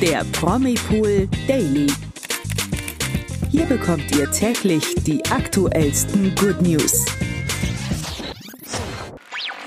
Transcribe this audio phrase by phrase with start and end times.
[0.00, 1.88] der Promipool Daily.
[3.50, 7.04] Hier bekommt ihr täglich die aktuellsten Good News.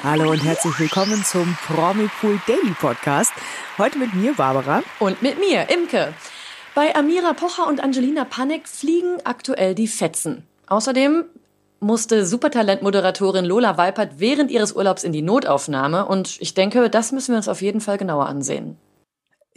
[0.01, 3.33] Hallo und herzlich willkommen zum Promipool Daily Podcast.
[3.77, 4.83] Heute mit mir, Barbara.
[4.99, 6.13] Und mit mir, Imke.
[6.75, 10.47] Bei Amira Pocher und Angelina Panik fliegen aktuell die Fetzen.
[10.67, 11.25] Außerdem
[11.81, 17.33] musste Supertalent-Moderatorin Lola Weipert während ihres Urlaubs in die Notaufnahme und ich denke, das müssen
[17.33, 18.77] wir uns auf jeden Fall genauer ansehen.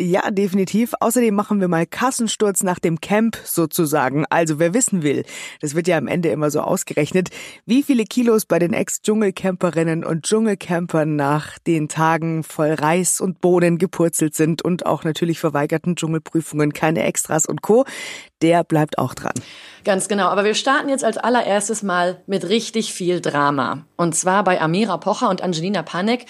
[0.00, 0.92] Ja, definitiv.
[0.98, 4.24] Außerdem machen wir mal Kassensturz nach dem Camp sozusagen.
[4.28, 5.24] Also wer wissen will,
[5.60, 7.28] das wird ja am Ende immer so ausgerechnet,
[7.64, 13.78] wie viele Kilos bei den Ex-Dschungelcamperinnen und Dschungelcampern nach den Tagen voll Reis und Bohnen
[13.78, 17.84] gepurzelt sind und auch natürlich verweigerten Dschungelprüfungen, keine Extras und Co.
[18.42, 19.34] Der bleibt auch dran.
[19.84, 20.26] Ganz genau.
[20.26, 23.86] Aber wir starten jetzt als allererstes mal mit richtig viel Drama.
[23.96, 26.26] Und zwar bei Amira Pocher und Angelina Panek.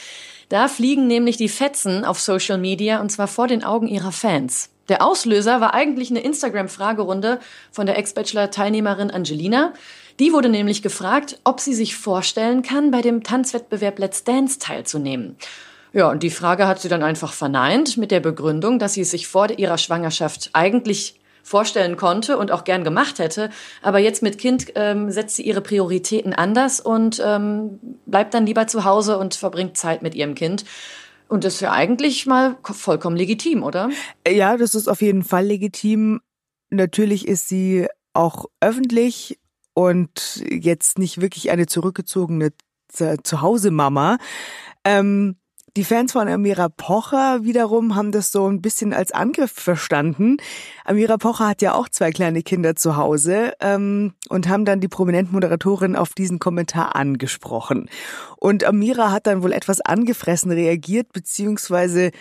[0.49, 4.71] Da fliegen nämlich die Fetzen auf Social Media und zwar vor den Augen ihrer Fans.
[4.89, 7.41] Der Auslöser war eigentlich eine Instagram-Fragerunde
[7.73, 9.73] von der Ex-Bachelor-Teilnehmerin Angelina.
[10.21, 15.37] Die wurde nämlich gefragt, ob sie sich vorstellen kann, bei dem Tanzwettbewerb Let's Dance teilzunehmen.
[15.95, 19.11] Ja, und die Frage hat sie dann einfach verneint mit der Begründung, dass sie es
[19.11, 23.51] sich vor ihrer Schwangerschaft eigentlich vorstellen konnte und auch gern gemacht hätte.
[23.83, 28.67] Aber jetzt mit Kind ähm, setzt sie ihre Prioritäten anders und ähm, bleibt dann lieber
[28.67, 30.65] zu Hause und verbringt Zeit mit ihrem Kind.
[31.29, 33.91] Und das ist ja eigentlich mal vollkommen legitim, oder?
[34.29, 36.21] Ja, das ist auf jeden Fall legitim.
[36.71, 39.39] Natürlich ist sie auch öffentlich
[39.75, 42.53] und jetzt nicht wirklich eine zurückgezogene
[42.89, 44.19] Zuhause-Mama.
[44.85, 45.37] Ähm,
[45.77, 50.37] die Fans von Amira Pocher wiederum haben das so ein bisschen als Angriff verstanden.
[50.85, 54.87] Amira Pocher hat ja auch zwei kleine Kinder zu Hause ähm, und haben dann die
[54.87, 57.91] prominente Moderatorin auf diesen Kommentar angesprochen.
[58.37, 62.13] Und Amira hat dann wohl etwas angefressen reagiert, beziehungsweise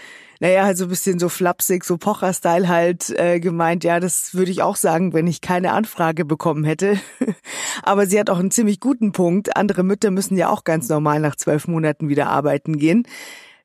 [0.44, 4.52] naja, halt so ein bisschen so flapsig, so Pocher-Style halt äh, gemeint, ja, das würde
[4.52, 7.00] ich auch sagen, wenn ich keine Anfrage bekommen hätte.
[7.81, 9.56] Aber sie hat auch einen ziemlich guten Punkt.
[9.56, 13.07] Andere Mütter müssen ja auch ganz normal nach zwölf Monaten wieder arbeiten gehen.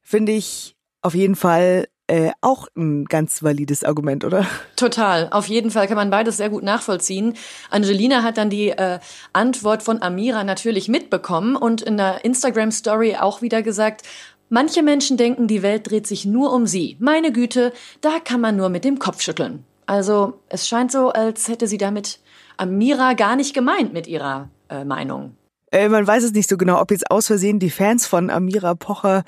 [0.03, 4.47] Finde ich auf jeden Fall äh, auch ein ganz valides Argument, oder?
[4.77, 5.31] Total.
[5.33, 7.35] Auf jeden Fall kann man beides sehr gut nachvollziehen.
[7.71, 9.01] Angelina hat dann die äh,
[9.33, 14.03] Antwort von Amira natürlich mitbekommen und in der Instagram-Story auch wieder gesagt,
[14.51, 16.97] Manche Menschen denken, die Welt dreht sich nur um sie.
[17.01, 19.65] Meine Güte, da kann man nur mit dem Kopf schütteln.
[19.87, 22.21] Also es scheint so, als hätte sie damit
[22.57, 25.37] Amira gar nicht gemeint mit ihrer äh, Meinung.
[25.71, 28.75] Äh, man weiß es nicht so genau, ob jetzt aus Versehen die Fans von Amira
[28.75, 29.25] Pocher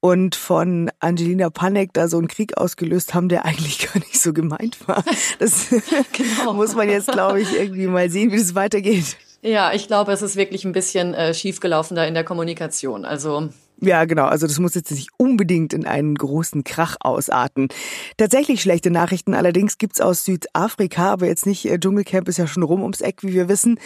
[0.00, 4.32] und von Angelina Panek da so einen Krieg ausgelöst haben, der eigentlich gar nicht so
[4.32, 5.02] gemeint war.
[5.38, 5.68] Das
[6.12, 6.52] genau.
[6.52, 9.16] muss man jetzt, glaube ich, irgendwie mal sehen, wie das weitergeht.
[9.40, 13.04] Ja, ich glaube, es ist wirklich ein bisschen äh, schiefgelaufen da in der Kommunikation.
[13.04, 13.50] Also
[13.80, 14.24] ja, genau.
[14.24, 17.68] Also das muss jetzt nicht unbedingt in einen großen Krach ausarten.
[18.16, 21.64] Tatsächlich schlechte Nachrichten allerdings gibt's aus Südafrika, aber jetzt nicht.
[21.66, 23.78] Äh, Dschungelcamp ist ja schon rum ums Eck, wie wir wissen.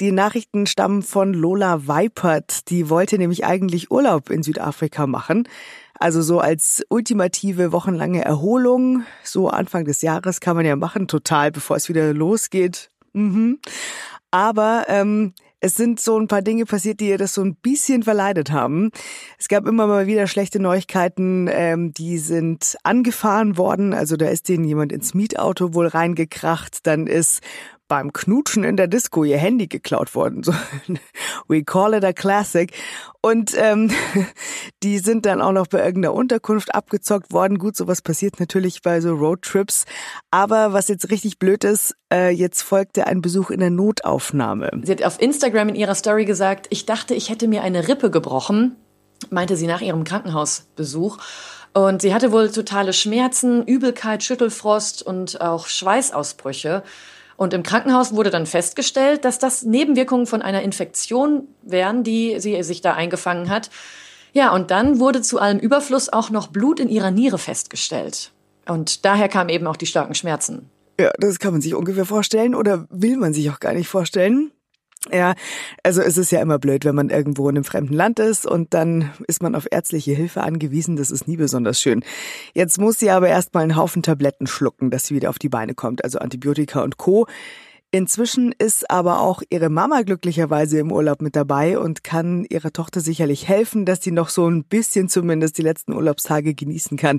[0.00, 2.68] Die Nachrichten stammen von Lola Weipert.
[2.68, 5.48] Die wollte nämlich eigentlich Urlaub in Südafrika machen.
[5.98, 11.50] Also so als ultimative wochenlange Erholung, so Anfang des Jahres kann man ja machen, total,
[11.50, 12.90] bevor es wieder losgeht.
[13.14, 13.58] Mhm.
[14.30, 18.02] Aber ähm, es sind so ein paar Dinge passiert, die ihr das so ein bisschen
[18.02, 18.90] verleidet haben.
[19.38, 23.92] Es gab immer mal wieder schlechte Neuigkeiten, ähm, die sind angefahren worden.
[23.92, 26.86] Also da ist denen jemand ins Mietauto wohl reingekracht.
[26.86, 27.40] Dann ist
[27.88, 30.42] beim Knutschen in der Disco ihr Handy geklaut worden.
[30.42, 30.52] So,
[31.48, 32.72] we call it a classic.
[33.20, 33.90] Und ähm,
[34.82, 37.58] die sind dann auch noch bei irgendeiner Unterkunft abgezockt worden.
[37.58, 39.84] Gut, sowas passiert natürlich bei so Roadtrips.
[40.30, 44.70] Aber was jetzt richtig blöd ist, äh, jetzt folgte ein Besuch in der Notaufnahme.
[44.84, 48.10] Sie hat auf Instagram in ihrer Story gesagt, ich dachte, ich hätte mir eine Rippe
[48.10, 48.76] gebrochen,
[49.30, 51.18] meinte sie nach ihrem Krankenhausbesuch.
[51.74, 56.82] Und sie hatte wohl totale Schmerzen, Übelkeit, Schüttelfrost und auch Schweißausbrüche.
[57.38, 62.60] Und im Krankenhaus wurde dann festgestellt, dass das Nebenwirkungen von einer Infektion wären, die sie
[62.64, 63.70] sich da eingefangen hat.
[64.32, 68.32] Ja, und dann wurde zu allem Überfluss auch noch Blut in ihrer Niere festgestellt.
[68.66, 70.68] Und daher kamen eben auch die starken Schmerzen.
[70.98, 74.50] Ja, das kann man sich ungefähr vorstellen oder will man sich auch gar nicht vorstellen.
[75.12, 75.34] Ja,
[75.84, 78.74] also es ist ja immer blöd, wenn man irgendwo in einem fremden Land ist und
[78.74, 80.96] dann ist man auf ärztliche Hilfe angewiesen.
[80.96, 82.04] Das ist nie besonders schön.
[82.52, 85.74] Jetzt muss sie aber erstmal einen Haufen Tabletten schlucken, dass sie wieder auf die Beine
[85.74, 87.26] kommt, also Antibiotika und Co.
[87.90, 93.00] Inzwischen ist aber auch ihre Mama glücklicherweise im Urlaub mit dabei und kann ihrer Tochter
[93.00, 97.18] sicherlich helfen, dass sie noch so ein bisschen zumindest die letzten Urlaubstage genießen kann.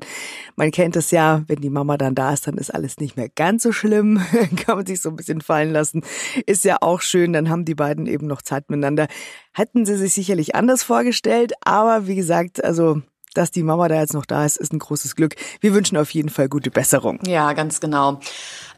[0.55, 3.29] Man kennt es ja, wenn die Mama dann da ist, dann ist alles nicht mehr
[3.29, 4.21] ganz so schlimm,
[4.57, 6.03] kann man sich so ein bisschen fallen lassen.
[6.45, 9.07] Ist ja auch schön, dann haben die beiden eben noch Zeit miteinander.
[9.53, 13.01] Hätten sie sich sicherlich anders vorgestellt, aber wie gesagt, also
[13.33, 15.35] dass die Mama da jetzt noch da ist, ist ein großes Glück.
[15.61, 17.19] Wir wünschen auf jeden Fall gute Besserung.
[17.25, 18.19] Ja, ganz genau.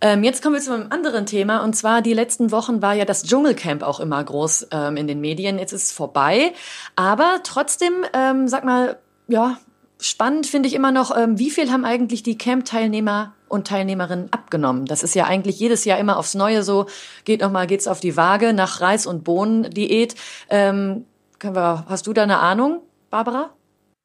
[0.02, 3.06] Ähm, jetzt kommen wir zu einem anderen Thema und zwar die letzten Wochen war ja
[3.06, 5.60] das Dschungelcamp auch immer groß ähm, in den Medien.
[5.60, 6.54] Jetzt ist es vorbei,
[6.96, 9.58] aber trotzdem, ähm, sag mal, ja,
[10.00, 14.86] spannend finde ich immer noch, ähm, wie viel haben eigentlich die Camp-Teilnehmer und Teilnehmerinnen abgenommen?
[14.86, 16.88] Das ist ja eigentlich jedes Jahr immer aufs Neue so.
[17.24, 20.16] Geht noch mal, geht's auf die Waage nach Reis- und Bohnen-Diät.
[20.50, 21.06] Ähm,
[21.44, 22.82] hast du da eine Ahnung,
[23.12, 23.52] Barbara?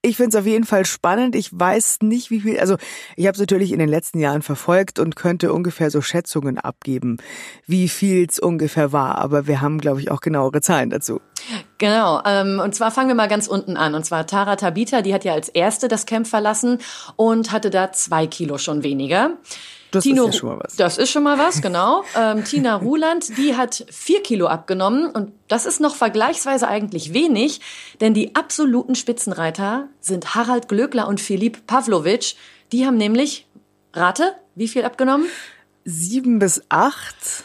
[0.06, 1.34] Ich finde es auf jeden Fall spannend.
[1.34, 2.76] Ich weiß nicht, wie viel, also
[3.16, 7.16] ich habe es natürlich in den letzten Jahren verfolgt und könnte ungefähr so Schätzungen abgeben,
[7.66, 9.18] wie viel es ungefähr war.
[9.18, 11.20] Aber wir haben, glaube ich, auch genauere Zahlen dazu.
[11.78, 13.96] Genau, ähm, und zwar fangen wir mal ganz unten an.
[13.96, 16.78] Und zwar Tara Tabita, die hat ja als erste das Camp verlassen
[17.16, 19.32] und hatte da zwei Kilo schon weniger.
[19.96, 20.76] Das Tino, ist ja schon mal was.
[20.76, 22.04] Das ist schon mal was, genau.
[22.16, 27.60] Ähm, Tina Ruland, die hat vier Kilo abgenommen und das ist noch vergleichsweise eigentlich wenig,
[28.00, 32.36] denn die absoluten Spitzenreiter sind Harald Glöckler und Filip Pavlovic.
[32.72, 33.46] Die haben nämlich,
[33.92, 35.26] rate, wie viel abgenommen?
[35.84, 37.44] Sieben bis acht.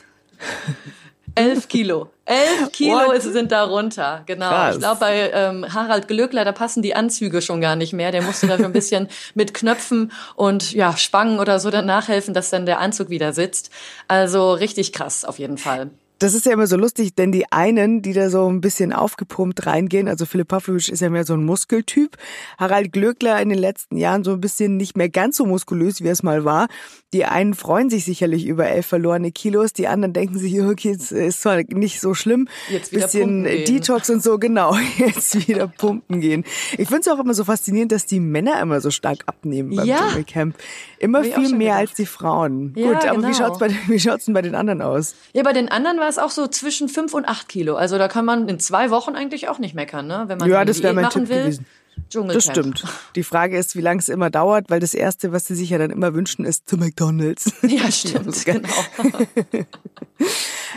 [1.36, 2.10] Elf Kilo.
[2.26, 4.50] Elf Kilo ist, sind da runter, genau.
[4.50, 4.76] Krass.
[4.76, 8.12] Ich glaube, bei ähm, Harald Glöckler, da passen die Anzüge schon gar nicht mehr.
[8.12, 12.34] Der musste da schon ein bisschen mit Knöpfen und ja, Spangen oder so dann nachhelfen,
[12.34, 13.72] dass dann der Anzug wieder sitzt.
[14.08, 15.90] Also richtig krass auf jeden Fall.
[16.22, 19.66] Das ist ja immer so lustig, denn die einen, die da so ein bisschen aufgepumpt
[19.66, 22.16] reingehen, also Philipp Pavlovic ist ja mehr so ein Muskeltyp,
[22.60, 26.10] Harald Glöckler in den letzten Jahren so ein bisschen nicht mehr ganz so muskulös, wie
[26.10, 26.68] es mal war.
[27.12, 31.12] Die einen freuen sich sicherlich über elf verlorene Kilos, die anderen denken sich, okay, es
[31.12, 36.22] ist zwar nicht so schlimm, jetzt wieder bisschen Detox und so, genau, jetzt wieder pumpen
[36.22, 36.46] gehen.
[36.74, 39.88] Ich finde es auch immer so faszinierend, dass die Männer immer so stark abnehmen beim
[39.88, 40.22] ja.
[40.28, 40.56] Camp.
[41.00, 41.80] Immer viel mehr gedacht.
[41.80, 42.74] als die Frauen.
[42.76, 43.28] Ja, Gut, aber genau.
[43.28, 45.16] wie schaut's bei wie schaut's denn bei den anderen aus?
[45.34, 47.76] Ja, bei den anderen war es auch so zwischen fünf und acht Kilo.
[47.76, 50.26] Also da kann man in zwei Wochen eigentlich auch nicht meckern, ne?
[50.28, 51.44] Wenn man ja, das wäre mein Tipp will.
[51.44, 51.66] gewesen.
[52.10, 52.84] Das stimmt.
[53.16, 55.78] Die Frage ist, wie lange es immer dauert, weil das Erste, was sie sich ja
[55.78, 57.54] dann immer wünschen, ist zu McDonalds.
[57.64, 58.68] Ja, stimmt, genau.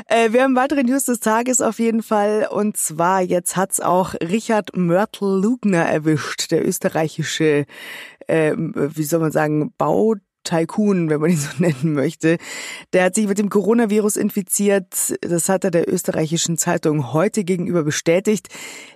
[0.07, 2.49] äh, wir haben weitere News des Tages auf jeden Fall.
[2.51, 7.67] Und zwar, jetzt hat's auch Richard Mörtel-Lugner erwischt, der österreichische,
[8.29, 10.15] äh, wie soll man sagen, Bau
[10.45, 12.39] Tycoon, wenn man ihn so nennen möchte.
[12.93, 15.15] Der hat sich mit dem Coronavirus infiziert.
[15.21, 18.49] Das hat er der österreichischen Zeitung heute gegenüber bestätigt.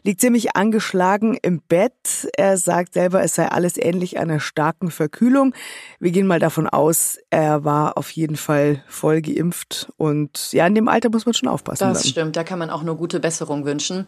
[0.03, 2.29] Liegt ziemlich angeschlagen im Bett.
[2.37, 5.55] Er sagt selber, es sei alles ähnlich einer starken Verkühlung.
[5.99, 9.91] Wir gehen mal davon aus, er war auf jeden Fall voll geimpft.
[9.97, 11.89] Und ja, in dem Alter muss man schon aufpassen.
[11.89, 12.11] Das dann.
[12.11, 14.06] stimmt, da kann man auch nur gute Besserung wünschen.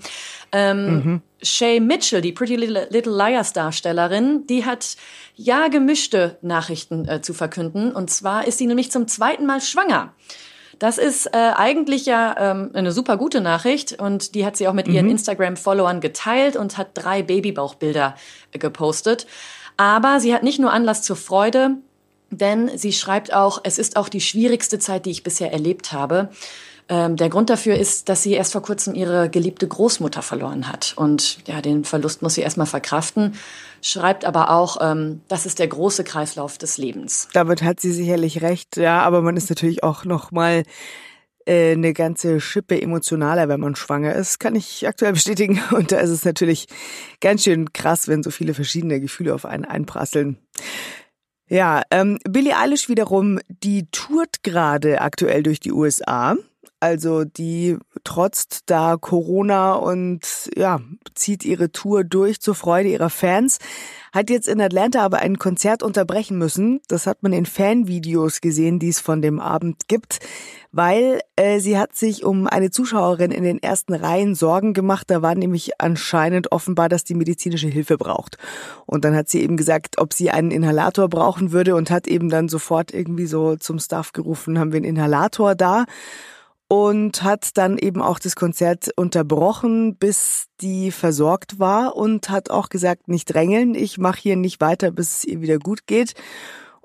[0.53, 1.23] Ähm, mhm.
[1.43, 4.97] Shay Mitchell, die Pretty Little, Liars Darstellerin, die hat
[5.37, 7.93] ja gemischte Nachrichten äh, zu verkünden.
[7.93, 10.15] Und zwar ist sie nämlich zum zweiten Mal schwanger.
[10.79, 14.73] Das ist äh, eigentlich ja ähm, eine super gute Nachricht und die hat sie auch
[14.73, 14.95] mit mhm.
[14.95, 18.15] ihren Instagram-Followern geteilt und hat drei Babybauchbilder
[18.53, 19.27] äh, gepostet.
[19.77, 21.77] Aber sie hat nicht nur Anlass zur Freude,
[22.31, 26.31] denn sie schreibt auch, es ist auch die schwierigste Zeit, die ich bisher erlebt habe.
[26.91, 30.93] Ähm, der Grund dafür ist, dass sie erst vor kurzem ihre geliebte Großmutter verloren hat.
[30.97, 33.35] Und ja, den Verlust muss sie erstmal verkraften.
[33.81, 37.29] Schreibt aber auch, ähm, das ist der große Kreislauf des Lebens.
[37.33, 40.65] Damit hat sie sicherlich recht, ja, aber man ist natürlich auch noch mal
[41.47, 45.63] äh, eine ganze Schippe emotionaler, wenn man schwanger ist, kann ich aktuell bestätigen.
[45.71, 46.67] Und da ist es natürlich
[47.21, 50.39] ganz schön krass, wenn so viele verschiedene Gefühle auf einen einprasseln.
[51.49, 56.37] Ja, ähm, Billie Eilish wiederum, die tourt gerade aktuell durch die USA.
[56.81, 60.81] Also die trotzt da Corona und ja,
[61.15, 63.59] zieht ihre Tour durch zur Freude ihrer Fans.
[64.15, 66.81] Hat jetzt in Atlanta aber ein Konzert unterbrechen müssen.
[66.89, 70.21] Das hat man in Fanvideos gesehen, die es von dem Abend gibt,
[70.73, 75.11] weil äh, sie hat sich um eine Zuschauerin in den ersten Reihen Sorgen gemacht.
[75.11, 78.39] Da war nämlich anscheinend offenbar, dass die medizinische Hilfe braucht.
[78.87, 82.31] Und dann hat sie eben gesagt, ob sie einen Inhalator brauchen würde und hat eben
[82.31, 85.85] dann sofort irgendwie so zum Staff gerufen, haben wir einen Inhalator da
[86.71, 92.69] und hat dann eben auch das Konzert unterbrochen, bis die versorgt war und hat auch
[92.69, 96.15] gesagt, nicht drängeln, ich mache hier nicht weiter, bis es ihr wieder gut geht.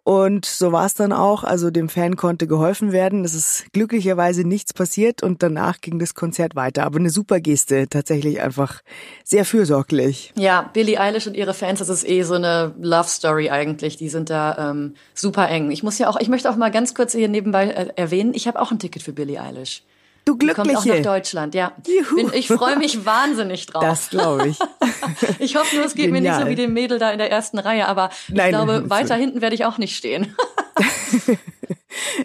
[0.06, 1.44] Und so war es dann auch.
[1.44, 3.26] Also dem Fan konnte geholfen werden.
[3.26, 6.84] Es ist glücklicherweise nichts passiert und danach ging das Konzert weiter.
[6.84, 8.84] Aber eine super Geste, tatsächlich einfach
[9.24, 10.32] sehr fürsorglich.
[10.38, 13.98] Ja, Billie Eilish und ihre Fans, das ist eh so eine Love Story eigentlich.
[13.98, 15.72] Die sind da ähm, super eng.
[15.72, 18.48] Ich muss ja auch, ich möchte auch mal ganz kurz hier nebenbei äh, erwähnen, ich
[18.48, 19.82] habe auch ein Ticket für Billie Eilish.
[20.26, 20.74] Du Glückliche.
[20.74, 21.72] Kommt auch nach Deutschland, ja.
[22.16, 23.84] Bin, ich freue mich wahnsinnig drauf.
[23.84, 24.60] Das glaube ich.
[25.40, 26.22] ich hoffe nur, es geht Genial.
[26.22, 28.84] mir nicht so wie dem Mädel da in der ersten Reihe, aber ich Nein, glaube,
[28.90, 30.36] weiter hinten werde ich auch nicht stehen.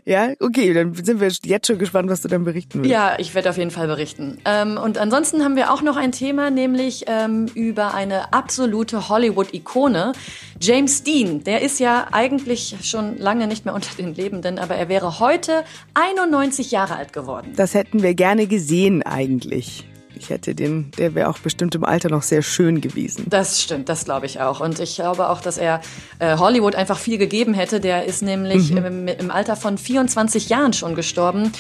[0.05, 2.91] Ja, okay, dann sind wir jetzt schon gespannt, was du dann berichten willst.
[2.91, 4.39] Ja, ich werde auf jeden Fall berichten.
[4.45, 10.13] Ähm, und ansonsten haben wir auch noch ein Thema, nämlich ähm, über eine absolute Hollywood-Ikone.
[10.61, 14.89] James Dean, der ist ja eigentlich schon lange nicht mehr unter den Lebenden, aber er
[14.89, 17.53] wäre heute 91 Jahre alt geworden.
[17.57, 19.90] Das hätten wir gerne gesehen eigentlich.
[20.21, 23.25] Ich hätte den, der wäre auch bestimmt im Alter noch sehr schön gewesen.
[23.31, 24.61] Das stimmt, das glaube ich auch.
[24.61, 25.81] Und ich glaube auch, dass er
[26.19, 27.81] äh, Hollywood einfach viel gegeben hätte.
[27.81, 28.85] Der ist nämlich mhm.
[28.85, 31.53] im, im Alter von 24 Jahren schon gestorben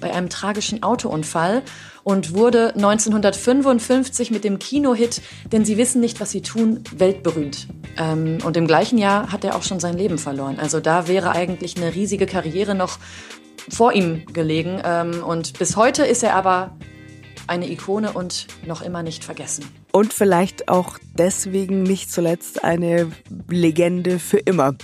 [0.00, 1.62] bei einem tragischen Autounfall
[2.02, 5.22] und wurde 1955 mit dem Kinohit
[5.52, 7.68] Denn Sie wissen nicht, was Sie tun, weltberühmt.
[7.98, 10.58] Ähm, und im gleichen Jahr hat er auch schon sein Leben verloren.
[10.58, 12.98] Also da wäre eigentlich eine riesige Karriere noch
[13.68, 14.82] vor ihm gelegen.
[14.84, 16.76] Ähm, und bis heute ist er aber
[17.48, 19.64] eine Ikone und noch immer nicht vergessen.
[19.92, 23.10] Und vielleicht auch deswegen nicht zuletzt eine
[23.48, 24.74] Legende für immer.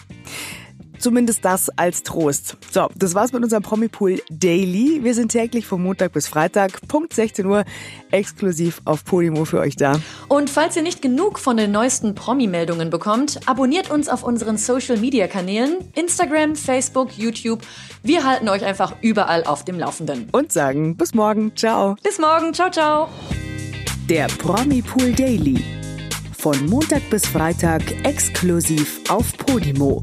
[0.99, 2.57] Zumindest das als Trost.
[2.71, 5.03] So, das war's mit unserem Promipool Daily.
[5.03, 7.65] Wir sind täglich von Montag bis Freitag, Punkt 16 Uhr,
[8.11, 10.01] exklusiv auf Podimo für euch da.
[10.29, 15.77] Und falls ihr nicht genug von den neuesten Promi-Meldungen bekommt, abonniert uns auf unseren Social-Media-Kanälen,
[15.95, 17.61] Instagram, Facebook, YouTube.
[18.03, 20.29] Wir halten euch einfach überall auf dem Laufenden.
[20.33, 21.55] Und sagen bis morgen.
[21.57, 21.97] Ciao.
[22.03, 22.55] Bis morgen.
[22.55, 23.09] Ciao, ciao.
[24.09, 25.63] Der Promipool Daily.
[26.37, 30.03] Von Montag bis Freitag exklusiv auf Podimo.